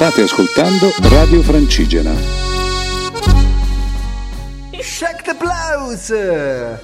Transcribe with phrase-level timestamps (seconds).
[0.00, 2.14] State ascoltando Radio Francigena.
[4.70, 6.80] Check the blouse!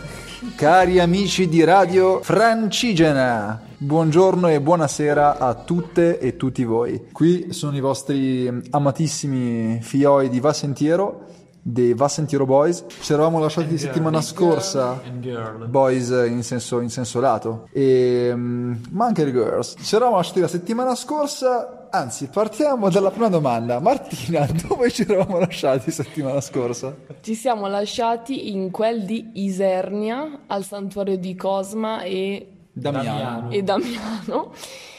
[0.54, 7.06] Cari amici di Radio Francigena, buongiorno e buonasera a tutte e tutti voi.
[7.10, 11.24] Qui sono i vostri amatissimi fioi di Vassentiero
[11.68, 12.84] dei Vassentiero Boys.
[13.00, 14.28] Ci eravamo lasciati And settimana girl.
[14.28, 15.02] scorsa.
[15.18, 15.66] Girl.
[15.66, 19.74] Boys in senso, in senso lato, e, mm, ma anche le girls.
[19.80, 21.88] Ci eravamo lasciati la settimana scorsa.
[21.90, 23.80] Anzi, partiamo dalla prima domanda.
[23.80, 26.94] Martina, dove ci eravamo lasciati settimana scorsa?
[27.20, 33.50] Ci siamo lasciati in quel di Isernia, al santuario di Cosma e, Damiano.
[33.50, 34.52] e Damiano.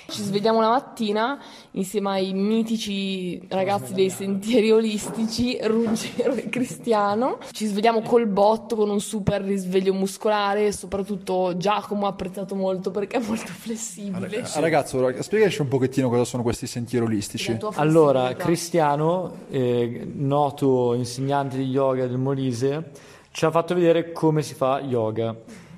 [0.10, 1.38] Ci svegliamo la mattina
[1.72, 7.40] insieme ai mitici ragazzi dei sentieri olistici, Ruggero e Cristiano.
[7.52, 12.90] Ci svegliamo col botto con un super risveglio muscolare e soprattutto Giacomo ha apprezzato molto
[12.90, 14.44] perché è molto flessibile.
[14.54, 17.58] Ah, Ragazzo, rag- spiegaci un pochettino cosa sono questi sentieri olistici.
[17.76, 18.34] Allora.
[18.34, 22.92] Cristiano, eh, noto insegnante di yoga del Molise,
[23.32, 25.36] ci ha fatto vedere come si fa yoga.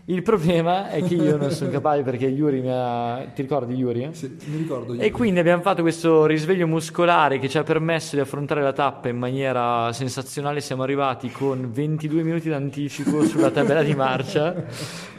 [0.09, 3.27] Il problema è che io non sono capace perché Yuri mi ha...
[3.31, 4.09] Ti ricordi Yuri?
[4.13, 5.01] Sì, mi ricordo io.
[5.01, 9.07] E quindi abbiamo fatto questo risveglio muscolare che ci ha permesso di affrontare la tappa
[9.07, 10.61] in maniera sensazionale.
[10.61, 14.55] Siamo arrivati con 22 minuti d'anticipo sulla tabella di marcia.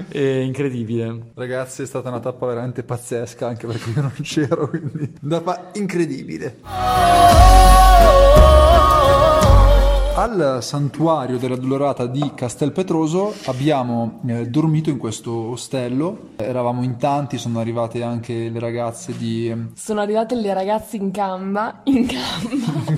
[0.08, 1.30] È incredibile.
[1.34, 5.70] Ragazzi, è stata una tappa veramente pazzesca, anche perché io non c'ero, quindi una tappa
[5.74, 6.56] incredibile.
[10.20, 16.32] Al santuario della Dolorata di Castelpetroso abbiamo eh, dormito in questo ostello.
[16.36, 21.10] Eravamo in tanti, sono arrivate anche le ragazze di eh, Sono arrivate le ragazze in
[21.10, 22.96] gamba, in gamba,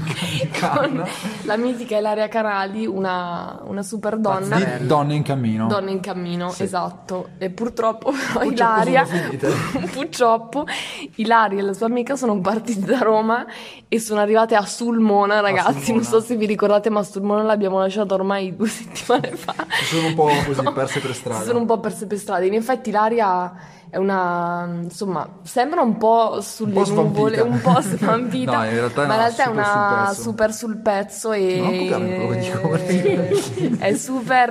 [0.58, 1.04] con
[1.44, 4.56] la mitica Ilaria Canali, una, una super donna.
[4.56, 5.68] di Donne in Cammino.
[5.68, 7.28] Donna in cammino, esatto.
[7.38, 9.06] E purtroppo Purtroppo Ilaria,
[9.92, 10.66] purtroppo
[11.14, 13.46] Ilaria e la sua amica sono partite da Roma
[13.86, 15.92] e sono arrivate a Sulmona, ragazzi.
[15.92, 19.54] Non so se vi ricordate, ma Sulmona l'abbiamo lasciata ormai due settimane fa.
[19.80, 21.40] Si sono un po' così perse per strada.
[21.40, 22.44] Si sono un po' perse per strada.
[22.44, 23.52] In effetti Ilaria
[23.90, 28.70] è una, insomma, sembra un po' sulle Un po' nuvole, un po' svampita, No, in
[28.70, 33.94] realtà è ma in una realtà è una super sul pezzo e Non perché- è
[33.94, 34.50] super,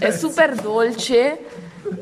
[0.00, 1.38] è super dolce,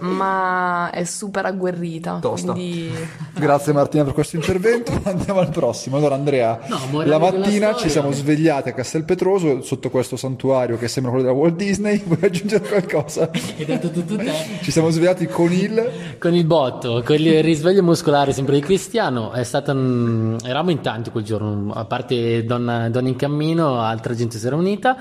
[0.00, 2.18] ma è super agguerrita.
[2.20, 2.52] Tosta.
[2.52, 2.90] Quindi
[3.38, 4.92] Grazie Martina per questo intervento.
[5.04, 5.96] Andiamo al prossimo.
[5.96, 11.12] Allora, Andrea, No, la mattina ci siamo svegliati a Castelpetroso sotto questo santuario che sembra
[11.12, 12.02] quello della Walt Disney.
[12.06, 13.30] Vuoi aggiungere qualcosa?
[13.32, 14.32] Hai detto tutto te.
[14.62, 15.90] Ci siamo svegliati con il.
[16.18, 20.80] Con il botto, con il risveglio muscolare sempre di Cristiano, è stata un- eravamo in
[20.80, 24.96] tanti quel giorno, a parte donna, donna in cammino, altra gente si era unita.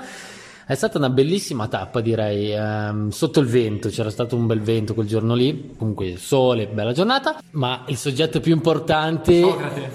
[0.68, 4.92] È stata una bellissima tappa, direi, ehm, sotto il vento, c'era stato un bel vento
[4.92, 9.40] quel giorno lì, comunque sole, bella giornata, ma il soggetto più importante...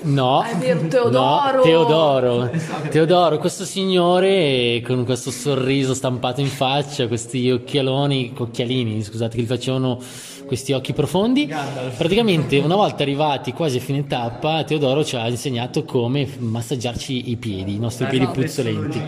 [0.01, 1.57] No, Ah, è vero, Teodoro!
[1.57, 2.49] No, Teodoro,
[2.89, 9.45] Teodoro, questo signore con questo sorriso stampato in faccia, questi occhialoni, occhialini, scusate, che gli
[9.45, 9.99] facevano
[10.45, 11.51] questi occhi profondi.
[11.97, 17.35] Praticamente, una volta arrivati quasi a fine tappa, Teodoro ci ha insegnato come massaggiarci i
[17.37, 19.01] piedi, i nostri piedi puzzolenti.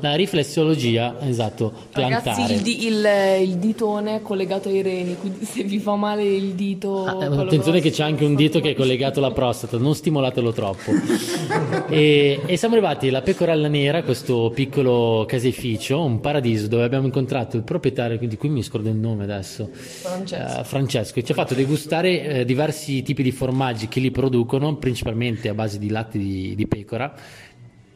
[0.00, 2.54] La riflessologia, esatto, ragazzi, piantare.
[2.54, 3.08] il, di- il-
[3.42, 7.04] il ditone è collegato ai reni, quindi se vi fa male il dito...
[7.04, 10.52] Ah, eh, attenzione che c'è anche un dito che è collegato alla prostata, non stimolatelo
[10.52, 10.90] troppo.
[11.88, 17.56] e, e siamo arrivati alla Pecorella Nera, questo piccolo caseificio, un paradiso dove abbiamo incontrato
[17.56, 20.60] il proprietario, di cui mi scordo il nome adesso, Francesco.
[20.60, 20.81] eh, Francesco,
[21.20, 25.54] e ci ha fatto degustare eh, diversi tipi di formaggi che li producono, principalmente a
[25.54, 27.14] base di latte di, di pecora.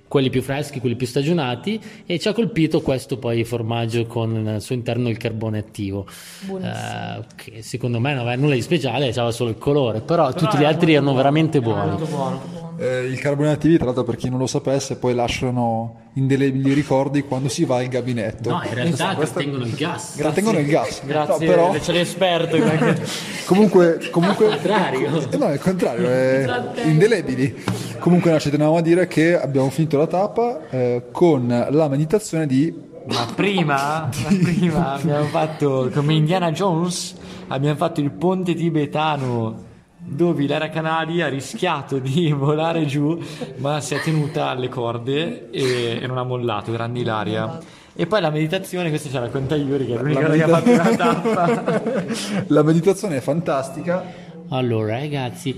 [0.08, 4.62] Quelli più freschi, quelli più stagionati, e ci ha colpito questo poi formaggio con al
[4.62, 6.06] suo interno il carbone attivo.
[6.42, 6.74] Buonissimo.
[6.74, 10.58] Eh, che secondo me non aveva nulla di speciale, aveva solo il colore, però, tutti
[10.58, 11.96] gli altri erano veramente buoni.
[12.78, 17.22] Eh, il carbone attivi, tra l'altro, per chi non lo sapesse, poi lasciano indelebili ricordi
[17.22, 18.50] quando si va in gabinetto.
[18.50, 20.14] No, in realtà trattengono il gas.
[20.16, 21.04] Trattengono il gas.
[21.04, 22.56] Grazie, No, però, c'è l'esperto.
[23.46, 25.30] comunque, comunque Al contrario.
[25.30, 26.46] Eh no, è il contrario, è
[26.84, 27.64] indelebili.
[27.98, 32.46] Comunque, no, ci tenevamo a dire che abbiamo finito la tappa eh, con la meditazione
[32.46, 32.72] di
[33.06, 37.14] Ma prima, ma prima abbiamo fatto come Indiana Jones,
[37.48, 39.64] abbiamo fatto il ponte tibetano
[39.98, 43.18] dove Ilaria Canali ha rischiato di volare giù,
[43.56, 47.58] ma si è tenuta alle corde e, e non ha mollato, grande Ilaria.
[47.98, 50.48] E poi la meditazione, questo ce la racconta Yuri, che è l'unica La che ha
[50.48, 51.82] fatto medita- una tappa.
[52.48, 54.04] la meditazione è fantastica.
[54.50, 55.56] Allora, ragazzi,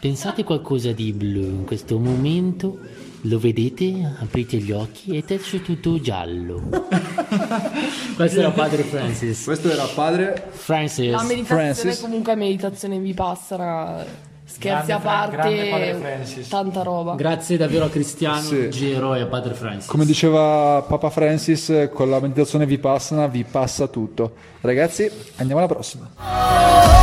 [0.00, 2.78] pensate qualcosa di blu in questo momento.
[3.22, 4.14] Lo vedete?
[4.20, 6.62] Aprite gli occhi ed è tutto giallo.
[8.14, 9.42] Questo era padre Francis.
[9.44, 11.10] Questo era padre Francis.
[11.10, 12.00] La meditazione Francis.
[12.00, 14.04] comunque meditazione vipassana
[14.44, 16.48] Scherzi Grande a parte, Francis.
[16.48, 17.14] tanta roba.
[17.16, 18.70] Grazie davvero a Cristiano, Sì.
[18.70, 19.86] Giro e a Padre Francis.
[19.86, 24.32] Come diceva Papa Francis, con la meditazione vipassana vi passa tutto.
[24.62, 26.97] Ragazzi, andiamo alla prossima.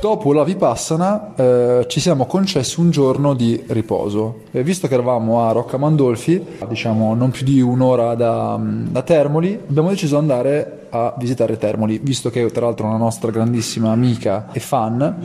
[0.00, 4.44] Dopo la Vipassana eh, ci siamo concessi un giorno di riposo.
[4.50, 9.60] E visto che eravamo a Rocca Mandolfi, diciamo non più di un'ora da, da Termoli,
[9.68, 14.48] abbiamo deciso di andare a visitare Termoli, visto che tra l'altro una nostra grandissima amica
[14.52, 15.16] e fan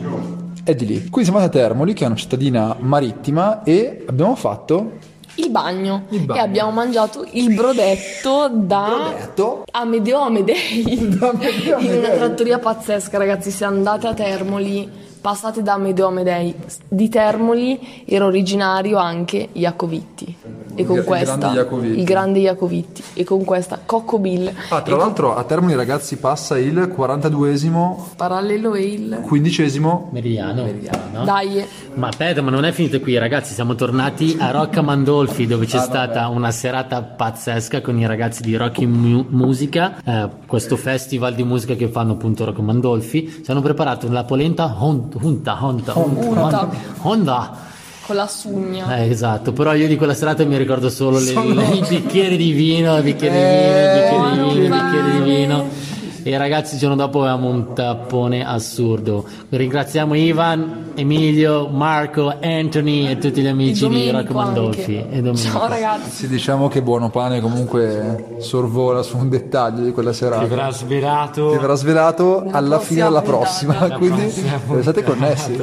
[0.62, 1.08] è di lì.
[1.08, 4.92] Quindi siamo andati a Termoli, che è una cittadina marittima, e abbiamo fatto
[5.36, 6.04] Il bagno.
[6.10, 6.40] Il bagno.
[6.40, 9.64] E abbiamo mangiato il brodetto da Brodetto?
[9.70, 11.16] Amedeo Amedei.
[11.18, 13.50] Da Amedeo In una trattoria pazzesca, ragazzi.
[13.50, 14.88] Se andate a Termoli,
[15.20, 16.54] passate da Amedeo Amedei.
[16.88, 20.36] Di Termoli era originario anche Iacovitti.
[20.76, 21.98] E con Il grande questa, Iacovitti.
[21.98, 23.02] il grande Iacovitti.
[23.14, 24.52] E con questa, Cocco Bill.
[24.68, 29.22] Ah, tra E l'altro a Termoli ragazzi passa il 42esimo, Parallelo e il.
[29.28, 30.66] 15esimo Meridiano.
[31.12, 31.24] no?
[31.24, 31.64] Dai,
[31.94, 33.54] Ma aspetta, ma non è finito qui, ragazzi.
[33.54, 38.54] Siamo tornati a Rocca Mandolfi, dove c'è stata una serata pazzesca con i ragazzi di
[38.56, 43.42] Rocky Mu- Musica, eh, questo festival di musica che fanno appunto Rocca Mandolfi.
[43.44, 46.68] Ci hanno preparato la polenta Hon- Hunta, Honda, Honda.
[47.02, 47.74] Honda.
[48.06, 48.96] Con la sugna.
[48.98, 52.52] Eh, esatto, però io di quella serata mi ricordo solo le- le- i bicchieri di
[52.52, 55.84] vino, i bicchieri di vino, i bicchieri di vino, i bicchieri di vino.
[56.26, 59.24] E ragazzi il giorno dopo avevamo un tappone assurdo.
[59.48, 64.96] Ringraziamo Ivan, Emilio, Marco, Anthony e tutti gli amici di Domenico Rocco Mandolfi.
[64.96, 65.22] anche.
[65.22, 65.36] Domenico.
[65.58, 66.10] Ciao ragazzi.
[66.10, 70.46] Sì, diciamo che Buono Pane comunque sorvola su un dettaglio di quella Ti serata.
[70.46, 71.50] verrà svelato.
[71.52, 73.38] Ti verrà svelato alla fine prossima della puntata.
[73.44, 75.56] prossima, Alla quindi prossima state connessi.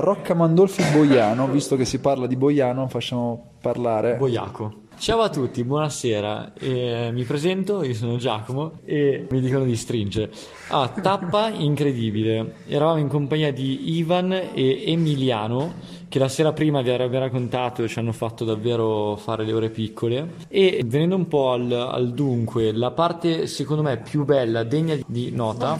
[0.00, 4.16] Rocca Mandolfi Boiano, visto che si parla di Boiano, facciamo parlare.
[4.16, 4.88] Boiaco.
[4.96, 6.52] Ciao a tutti, buonasera.
[6.58, 10.30] Eh, mi presento, io sono Giacomo e mi dicono di stringere.
[10.68, 12.56] Ah, tappa incredibile.
[12.66, 15.72] Eravamo in compagnia di Ivan e Emiliano,
[16.08, 20.32] che la sera prima vi avrebbe raccontato ci hanno fatto davvero fare le ore piccole.
[20.48, 25.30] E venendo un po' al, al dunque, la parte secondo me più bella, degna di
[25.30, 25.78] nota,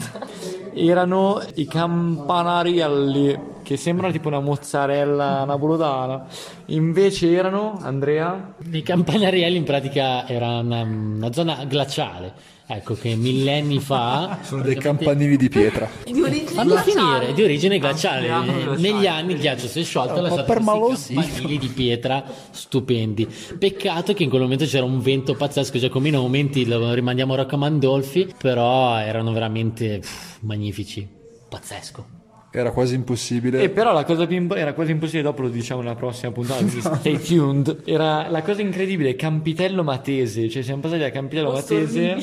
[0.73, 6.25] erano i campanarielli che sembrano tipo una mozzarella napoletana.
[6.67, 12.33] Invece erano, Andrea, I Campanarielli in pratica era una, una zona glaciale.
[12.73, 15.89] Ecco che millenni fa Sono dei campanili di pietra.
[16.05, 16.91] Di origine Fanno glaciale.
[16.91, 18.27] finire di origine glaciale.
[18.27, 18.77] Glaciale.
[18.77, 23.27] Negli anni il ghiaccio si è sciolto e lasciato questi campanili di pietra stupendi.
[23.59, 27.37] Peccato che in quel momento c'era un vento pazzesco, Giacomino a momenti lo rimandiamo a
[27.37, 31.05] Rocca Mandolfi, però erano veramente pff, magnifici.
[31.49, 32.20] Pazzesco.
[32.53, 33.61] Era quasi impossibile.
[33.61, 36.61] E però la cosa più imp- era quasi impossibile, dopo lo diciamo nella prossima puntata,
[36.63, 37.83] quindi stay tuned.
[37.85, 42.17] Era la cosa incredibile, Campitello Matese, cioè siamo passati da Campitello Matese,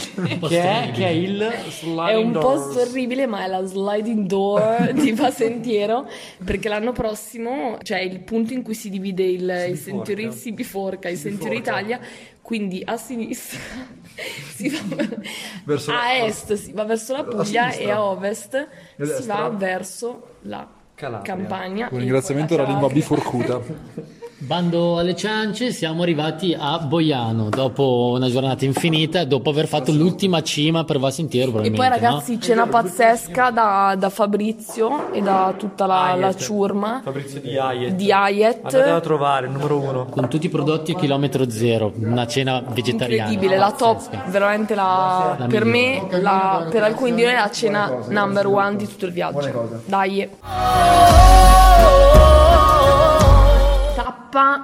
[0.48, 2.44] che è, che è il sliding È un doors.
[2.74, 6.06] posto orribile, ma è la sliding door di Pasentiero.
[6.44, 11.08] Perché l'anno prossimo c'è il punto in cui si divide il, il Century, si biforca
[11.08, 11.98] il Century Italia.
[12.48, 13.58] Quindi a sinistra
[14.56, 15.06] si va
[15.64, 20.36] Verso la- a est si va verso la Puglia e a ovest si va verso
[20.44, 21.34] la Calabria.
[21.34, 21.88] Campania.
[21.92, 23.60] Un ringraziamento alla la lingua biforcuta.
[24.40, 30.42] Bando alle ciance, siamo arrivati a Boiano dopo una giornata infinita, dopo aver fatto l'ultima
[30.44, 31.48] cima per Val Sentiero.
[31.48, 32.10] E poi probabilmente, no?
[32.12, 37.94] ragazzi cena pazzesca da, da Fabrizio e da tutta la, la ciurma Fabrizio di Hayet.
[37.94, 38.58] di Hayet.
[38.64, 40.04] Andatela a trovare, numero uno.
[40.04, 43.30] con tutti i prodotti a chilometro zero, una cena vegetariana.
[43.30, 46.06] incredibile, la top, veramente la, La per migliore.
[46.12, 49.80] me, la- per alcuni di noi la cena number one di tutto il viaggio.
[49.84, 50.28] Dai.
[50.40, 52.37] Tappa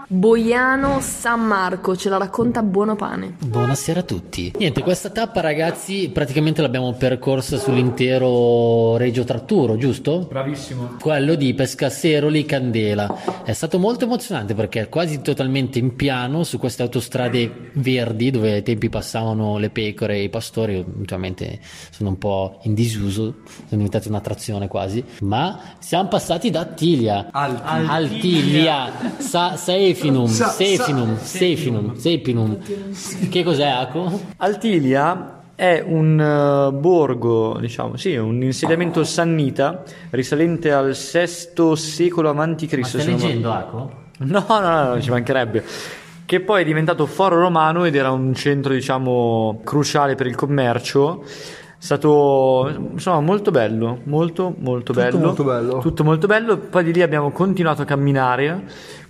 [0.06, 3.36] Boiano San Marco, ce la racconta Buono Pane.
[3.46, 4.52] Buonasera a tutti.
[4.58, 10.26] Niente, questa tappa ragazzi praticamente l'abbiamo percorsa sull'intero Regio Tratturo, giusto?
[10.28, 10.96] Bravissimo.
[11.00, 13.42] Quello di Pescasseroli Candela.
[13.42, 18.52] È stato molto emozionante perché è quasi totalmente in piano su queste autostrade verdi dove
[18.52, 21.58] ai tempi passavano le pecore e i pastori, ultimamente
[21.90, 27.28] sono un po' in disuso, sono diventati un'attrazione quasi, ma siamo passati da Attilia.
[27.32, 27.62] Alti.
[27.64, 32.58] Altilia, Sa- Seifinum, Sa- Seifinum, Seifinum, Seipinum.
[33.28, 34.20] Che cos'è Aco?
[34.38, 42.68] Altilia è un eh, borgo, diciamo, sì, un insediamento sannita risalente al VI secolo avanti
[42.76, 44.02] Ma stai se non leggendo Aco?
[44.18, 45.64] No, no, no, no, ci mancherebbe.
[46.26, 51.22] Che poi è diventato foro romano ed era un centro, diciamo, cruciale per il commercio.
[51.22, 55.18] È stato insomma molto bello, molto molto bello.
[55.18, 55.78] molto bello.
[55.78, 56.56] Tutto molto bello.
[56.56, 58.64] Poi di lì abbiamo continuato a camminare.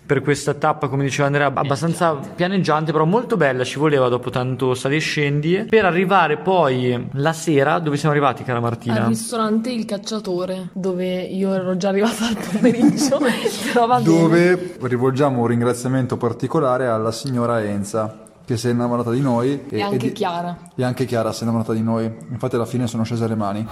[0.07, 4.75] Per questa tappa, come diceva Andrea, abbastanza pianeggiante, però molto bella, ci voleva dopo tanto
[4.75, 9.03] sali e scendi, per arrivare poi la sera, dove siamo arrivati cara Martina?
[9.03, 13.19] Al ristorante Il Cacciatore, dove io ero già arrivata al pomeriggio.
[14.03, 19.81] Dove rivolgiamo un ringraziamento particolare alla signora Enza che si è innamorata di noi E
[19.81, 20.57] anche di- Chiara.
[20.75, 23.67] e anche Chiara si è innamorata di noi infatti alla fine sono scese le mani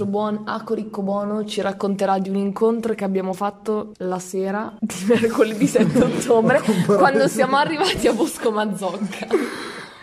[0.00, 4.72] nostro buon Aco Ricco Bono ci racconterà di un incontro che abbiamo fatto la sera
[4.78, 9.26] di mercoledì 7 ottobre, quando siamo arrivati a Bosco Mazzocca.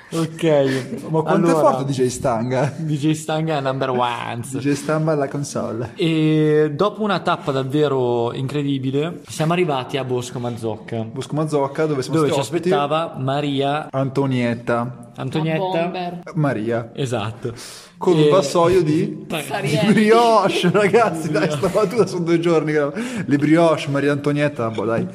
[0.10, 4.40] Ok, ma quanto è forte DJ Stanga DJ Stanga è number one.
[4.50, 11.02] DJ Stamba alla console E dopo una tappa davvero incredibile, siamo arrivati a Bosco Mazzocca,
[11.12, 16.22] Bosco Mazzocca dove siamo dove ci ospiti aspettava Maria Antonietta Antonietta.
[16.36, 17.52] Maria Esatto.
[17.98, 19.92] con E- un vassoio di Sarielli.
[19.94, 25.06] brioche ragazzi dai sta battuta sono due giorni le brioche Maria Antonietta boh dai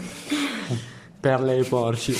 [1.22, 2.12] Perle ai porci.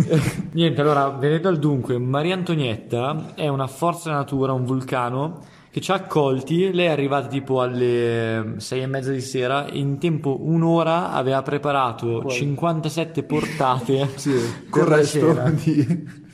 [0.52, 5.82] Niente, allora, venendo al dunque, Maria Antonietta è una forza della natura, un vulcano che
[5.82, 6.72] ci ha accolti.
[6.72, 11.42] Lei è arrivata tipo alle sei e mezza di sera e in tempo un'ora aveva
[11.42, 14.32] preparato 57 portate sì,
[14.70, 15.84] col la resto di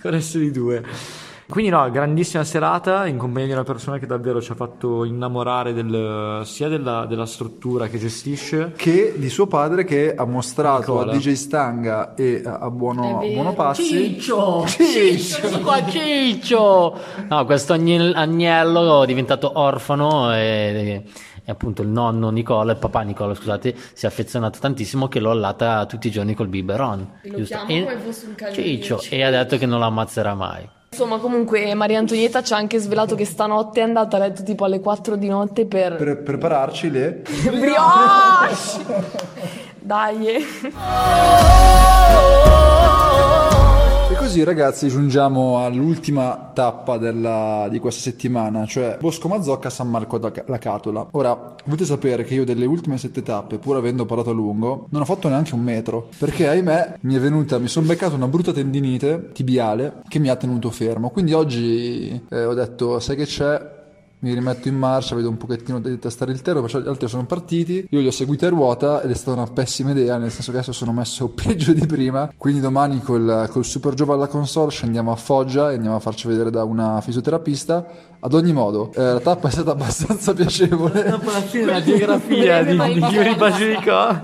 [0.00, 0.84] Con il resto di due.
[1.52, 5.74] Quindi no, grandissima serata in compagnia di una persona che davvero ci ha fatto innamorare
[5.74, 11.12] del- sia della, della struttura che gestisce che di suo padre che ha mostrato Nicola.
[11.12, 13.26] a DJ Stanga e a a Buono, a.
[13.26, 14.64] Buono Passi Ciccio!
[14.66, 15.60] Ciccio!
[15.60, 16.98] qua Ciccio!
[17.28, 21.04] No, questo agnel- agnello è diventato orfano e,
[21.44, 25.30] e appunto il nonno Nicola, il papà Nicola, scusate, si è affezionato tantissimo che lo
[25.30, 27.18] allata tutti i giorni col biberon.
[27.20, 27.58] E lo giusto?
[27.66, 28.64] chiama come fosse un cagnolino.
[28.64, 30.66] Ciccio, e ha detto che non lo ammazzerà mai.
[30.92, 34.66] Insomma, comunque Maria Antonietta ci ha anche svelato che stanotte è andata a letto tipo
[34.66, 35.96] alle 4 di notte per...
[35.96, 38.54] per prepararci le Brioche!
[39.80, 40.46] Dai!
[44.32, 50.32] Così ragazzi giungiamo all'ultima tappa della- di questa settimana, cioè Bosco Mazzocca San Marco da
[50.46, 51.06] la Catola.
[51.10, 55.02] Ora, dovete sapere che io delle ultime sette tappe, pur avendo parlato a lungo, non
[55.02, 58.52] ho fatto neanche un metro, perché ahimè mi è venuta, mi sono beccato una brutta
[58.54, 61.10] tendinite tibiale che mi ha tenuto fermo.
[61.10, 63.80] Quindi oggi eh, ho detto, sai che c'è?
[64.22, 67.26] Mi rimetto in marcia, vedo un pochettino di testare il terreno, perciò gli altri sono
[67.26, 70.52] partiti, io li ho seguiti a ruota ed è stata una pessima idea, nel senso
[70.52, 74.70] che adesso sono messo peggio di prima, quindi domani col, col Super Giova alla console
[74.70, 78.10] scendiamo a Foggia e andiamo a farci vedere da una fisioterapista.
[78.24, 81.02] Ad ogni modo, eh, la tappa è stata abbastanza piacevole.
[81.10, 84.20] Dopo la fine della geografia di, di Chiuri Basilicò,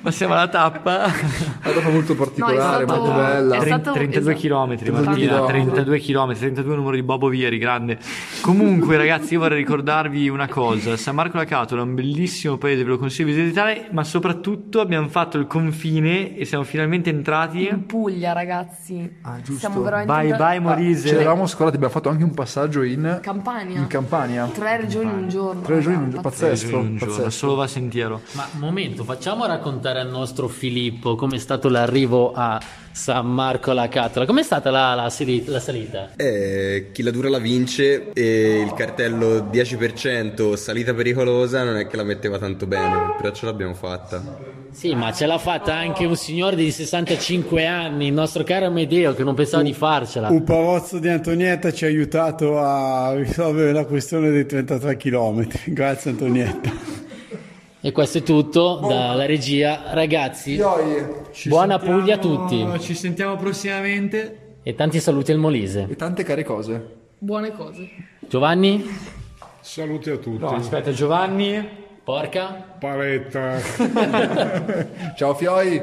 [0.00, 1.04] passiamo alla tappa.
[1.04, 2.56] È stata molto particolare,
[2.86, 3.56] No, è stato- molto bella.
[3.56, 4.48] è stato- 32 esatto.
[4.64, 5.62] km 32 Martina, chilometri.
[5.72, 7.98] 32 km, 32 numero di Bobo Vieri, grande.
[8.40, 12.84] Comunque ragazzi io vorrei ricordarvi una cosa, San Marco la Catola è un bellissimo paese,
[12.84, 17.68] ve lo consiglio di visitare, ma soprattutto abbiamo fatto il confine e siamo finalmente entrati.
[17.68, 19.18] In Puglia, ragazzi.
[19.20, 19.58] Ah, giusto.
[19.60, 21.08] Siamo veramente Bye entrati- bye Ah, Molise.
[21.08, 23.40] ci eravamo scordati, abbiamo fatto anche un passaggio in, Campania.
[23.80, 24.46] In Campania.
[24.46, 25.62] Tre regioni in un giorno.
[25.62, 27.30] Tre regioni in un giorno, pazzesco, giorni in un giorno, pazzesco.
[27.30, 28.20] solo va sentiero.
[28.32, 32.60] Ma un momento, facciamo raccontare al nostro Filippo com'è stato l'arrivo a
[32.92, 34.26] San Marco la Catola.
[34.26, 35.10] Com'è stata la, la
[35.46, 36.10] la salita?
[36.16, 41.96] Eh, chi la dura la vince e il cartello 10% salita pericolosa non è che
[41.96, 44.60] la metteva tanto bene, però ce l'abbiamo fatta.
[44.70, 49.14] Sì, ma ce l'ha fatta anche un signore di 65 anni, il nostro caro Amedeo,
[49.14, 50.28] che non pensava di farcela.
[50.28, 55.46] Un pavozzo di Antonietta ci ha aiutato a risolvere la questione dei 33 km.
[55.72, 57.01] Grazie Antonietta.
[57.84, 59.92] E questo è tutto dalla regia.
[59.92, 60.56] Ragazzi,
[61.46, 64.58] buona Puglia a tutti Ci sentiamo prossimamente.
[64.62, 65.88] e tanti saluti al Molise.
[65.90, 67.00] E tante care cose.
[67.18, 67.88] Buone cose.
[68.20, 68.84] Giovanni,
[69.60, 70.38] Saluti a tutti.
[70.38, 71.68] No, aspetta Giovanni.
[72.04, 72.76] porca.
[72.78, 73.58] Paretta.
[75.16, 75.82] Ciao Fioi!